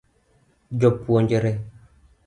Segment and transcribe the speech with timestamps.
[0.79, 1.55] Jopuonjre